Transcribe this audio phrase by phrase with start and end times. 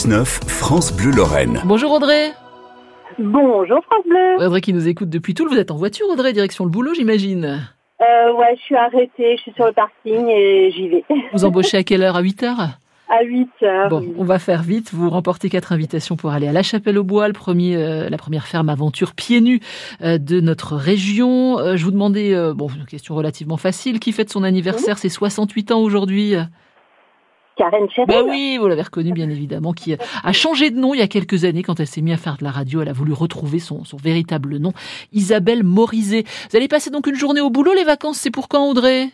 [0.00, 1.60] 6-9, France Bleu Lorraine.
[1.66, 2.30] Bonjour Audrey.
[3.18, 4.46] Bonjour France Bleu.
[4.46, 5.46] Audrey qui nous écoute depuis tout.
[5.46, 7.68] Vous êtes en voiture Audrey, direction le boulot j'imagine
[8.00, 11.04] Euh, ouais, je suis arrêtée, je suis sur le parking et j'y vais.
[11.34, 12.78] Vous embauchez à quelle heure À 8 heures?
[13.10, 13.88] À 8 heures.
[13.90, 14.14] Bon, oui.
[14.16, 14.90] on va faire vite.
[14.94, 18.70] Vous remportez quatre invitations pour aller à La Chapelle-au-Bois, le premier, euh, la première ferme
[18.70, 19.60] aventure pieds nus
[20.00, 21.58] euh, de notre région.
[21.58, 24.96] Euh, je vous demandais, euh, bon, une question relativement facile, qui fête son anniversaire?
[24.96, 26.36] C'est 68 ans aujourd'hui.
[27.56, 28.06] Karen Cheryl.
[28.08, 29.94] Bah oui, vous l'avez reconnue bien évidemment, qui
[30.24, 32.36] a changé de nom il y a quelques années quand elle s'est mise à faire
[32.38, 32.80] de la radio.
[32.82, 34.72] Elle a voulu retrouver son, son véritable nom,
[35.12, 36.24] Isabelle Morizet.
[36.50, 39.08] Vous allez passer donc une journée au boulot, les vacances, c'est pour quand Audrey?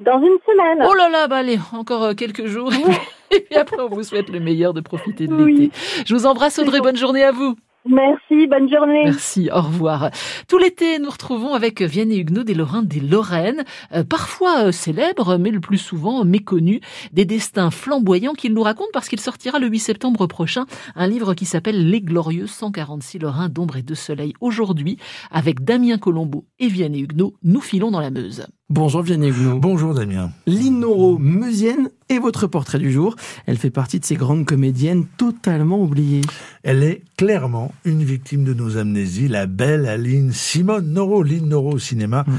[0.00, 0.86] Dans une semaine.
[0.88, 2.70] Oh là là, bah allez, encore euh, quelques jours.
[3.32, 5.54] Et puis après, on vous souhaite le meilleur de profiter de Oui.
[5.58, 5.76] l'été.
[6.06, 7.56] Je vous embrasse Audrey, bonne journée à vous.
[7.86, 9.04] Merci, bonne journée.
[9.04, 10.10] Merci, au revoir.
[10.48, 15.38] Tout l'été, nous retrouvons avec Vianney Huguenot des Lorrains des Lorraines, euh, parfois euh, célèbres,
[15.38, 16.80] mais le plus souvent méconnus,
[17.12, 21.34] des destins flamboyants qu'il nous raconte parce qu'il sortira le 8 septembre prochain un livre
[21.34, 24.34] qui s'appelle Les Glorieux 146 Lorrains d'ombre et de soleil.
[24.40, 24.98] Aujourd'hui,
[25.30, 28.46] avec Damien Colombo et Vianney Huguenot, nous filons dans la Meuse.
[28.70, 29.32] Bonjour Vianney.
[29.32, 30.30] Bonjour Damien.
[30.46, 33.16] Lynn Noro, meusienne, est votre portrait du jour.
[33.46, 36.20] Elle fait partie de ces grandes comédiennes totalement oubliées.
[36.64, 41.72] Elle est clairement une victime de nos amnésies, la belle Aline Simone Noro, Lynn Noro
[41.72, 42.32] au cinéma, Mm.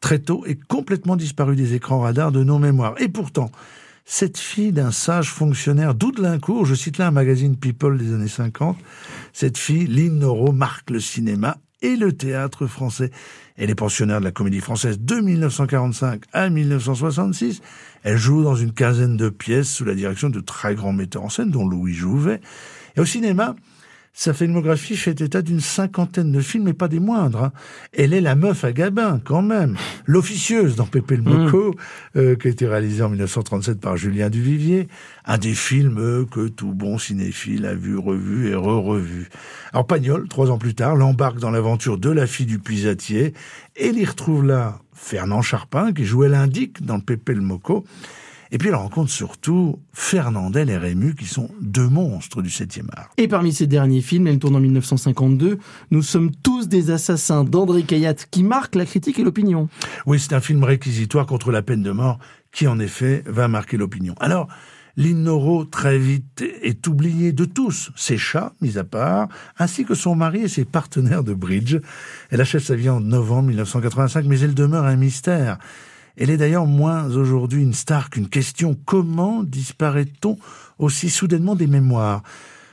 [0.00, 2.94] très tôt est complètement disparue des écrans radars de nos mémoires.
[3.00, 3.52] Et pourtant,
[4.04, 8.76] cette fille d'un sage fonctionnaire d'Oudelincourt, je cite là un magazine People des années 50,
[9.32, 13.10] cette fille, Lynn Noro, marque le cinéma et le théâtre français.
[13.56, 17.60] Elle est pensionnaire de la comédie française de 1945 à 1966.
[18.02, 21.28] Elle joue dans une quinzaine de pièces sous la direction de très grands metteurs en
[21.28, 22.40] scène, dont Louis Jouvet.
[22.96, 23.56] Et au cinéma,
[24.18, 27.44] sa filmographie fait état d'une cinquantaine de films, mais pas des moindres.
[27.44, 27.52] hein.
[27.92, 29.76] Elle est la meuf à Gabin, quand même.
[30.06, 31.74] L'officieuse dans Pépé le Moco,
[32.16, 34.88] euh, qui a été réalisé en 1937 par Julien Duvivier.
[35.26, 39.28] Un des films euh, que tout bon cinéphile a vu, revu et re-revu.
[39.74, 43.34] Alors Pagnol, trois ans plus tard, l'embarque dans l'aventure de la fille du puisatier
[43.76, 47.84] et il y retrouve là Fernand Charpin, qui jouait l'indique dans le Pépé le Moco.
[48.52, 53.10] Et puis elle rencontre surtout Fernandel et Rému, qui sont deux monstres du 7e art.
[53.16, 55.58] Et parmi ces derniers films, elle tourne en 1952,
[55.90, 59.68] Nous sommes tous des assassins d'André Caillat, qui marque la critique et l'opinion.
[60.06, 62.18] Oui, c'est un film réquisitoire contre la peine de mort
[62.52, 64.14] qui, en effet, va marquer l'opinion.
[64.18, 64.48] Alors,
[64.96, 69.94] Lynn Noro, très vite, est oubliée de tous, ses chats, mis à part, ainsi que
[69.94, 71.76] son mari et ses partenaires de bridge.
[72.30, 75.58] Elle achève sa vie en novembre 1985, mais elle demeure un mystère.
[76.16, 78.76] Elle est d'ailleurs moins aujourd'hui une star qu'une question.
[78.86, 80.38] Comment disparaît-on
[80.78, 82.22] aussi soudainement des mémoires?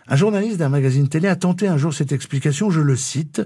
[0.08, 3.42] Un journaliste d'un magazine télé a tenté un jour cette explication, je le cite,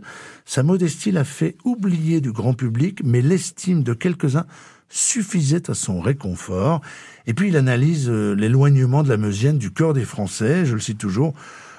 [0.46, 4.46] Sa modestie l'a fait oublier du grand public, mais l'estime de quelques-uns
[4.90, 6.82] suffisait à son réconfort.
[7.28, 10.80] Et puis il analyse euh, l'éloignement de la Meusienne du cœur des Français, je le
[10.80, 11.34] cite toujours,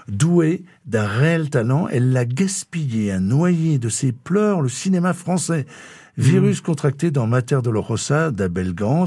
[0.08, 5.66] douée d'un réel talent, elle l'a gaspillé, a noyé de ses pleurs le cinéma français.
[6.16, 9.04] Virus contracté dans Mater Dolorosa d'Abel Gans,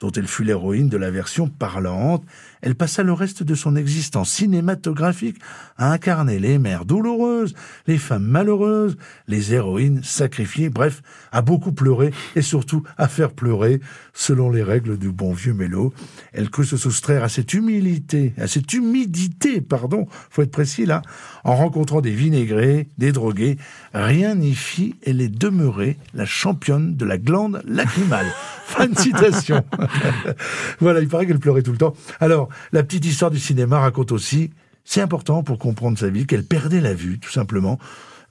[0.00, 2.24] dont elle fut l'héroïne de la version parlante,
[2.62, 5.38] elle passa le reste de son existence cinématographique
[5.76, 7.54] à incarner les mères douloureuses,
[7.86, 13.80] les femmes malheureuses, les héroïnes sacrifiées, bref, à beaucoup pleurer et surtout à faire pleurer
[14.12, 15.92] selon les règles du bon vieux mélo.
[16.32, 21.02] Elle crut se soustraire à cette humilité, à cette humidité, pardon, faut être précis là,
[21.44, 23.56] en rencontrant des vinaigrés, des drogués.
[23.94, 28.26] Rien n'y fit, elle est demeurée la championne de la glande lacrymale.
[28.66, 29.64] Fin de citation.
[30.80, 31.94] voilà, il paraît qu'elle pleurait tout le temps.
[32.20, 34.50] Alors, la petite histoire du cinéma raconte aussi,
[34.84, 37.78] c'est important pour comprendre sa vie, qu'elle perdait la vue, tout simplement,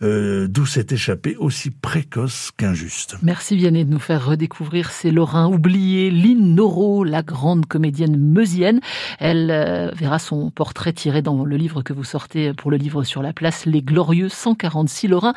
[0.03, 3.15] euh, d'où s'est échappée aussi précoce qu'injuste.
[3.23, 6.11] Merci Vianney de nous faire redécouvrir ces Lorrains oubliés.
[6.11, 8.79] Lynn Noro, la grande comédienne meusienne.
[9.17, 13.03] Elle euh, verra son portrait tiré dans le livre que vous sortez pour le livre
[13.03, 15.33] sur la place Les Glorieux 146 Lorrains